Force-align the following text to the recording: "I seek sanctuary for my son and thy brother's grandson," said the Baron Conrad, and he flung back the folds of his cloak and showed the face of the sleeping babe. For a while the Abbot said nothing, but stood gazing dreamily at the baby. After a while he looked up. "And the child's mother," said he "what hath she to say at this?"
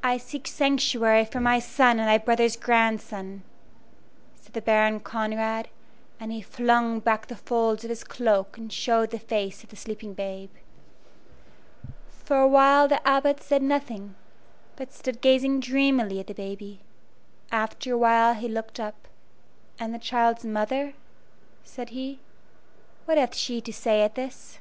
"I 0.00 0.16
seek 0.16 0.46
sanctuary 0.46 1.24
for 1.24 1.40
my 1.40 1.58
son 1.58 1.98
and 1.98 2.06
thy 2.08 2.18
brother's 2.18 2.54
grandson," 2.56 3.42
said 4.36 4.52
the 4.52 4.60
Baron 4.62 5.00
Conrad, 5.00 5.66
and 6.20 6.30
he 6.30 6.40
flung 6.40 7.00
back 7.00 7.26
the 7.26 7.34
folds 7.34 7.82
of 7.82 7.90
his 7.90 8.04
cloak 8.04 8.56
and 8.56 8.72
showed 8.72 9.10
the 9.10 9.18
face 9.18 9.64
of 9.64 9.70
the 9.70 9.74
sleeping 9.74 10.14
babe. 10.14 10.50
For 12.22 12.36
a 12.40 12.46
while 12.46 12.86
the 12.86 13.04
Abbot 13.04 13.42
said 13.42 13.60
nothing, 13.64 14.14
but 14.76 14.92
stood 14.92 15.20
gazing 15.20 15.58
dreamily 15.58 16.20
at 16.20 16.28
the 16.28 16.32
baby. 16.32 16.78
After 17.50 17.92
a 17.94 17.98
while 17.98 18.34
he 18.34 18.46
looked 18.46 18.78
up. 18.78 19.08
"And 19.80 19.92
the 19.92 19.98
child's 19.98 20.44
mother," 20.44 20.94
said 21.64 21.88
he 21.88 22.20
"what 23.04 23.18
hath 23.18 23.34
she 23.34 23.60
to 23.62 23.72
say 23.72 24.02
at 24.02 24.14
this?" 24.14 24.60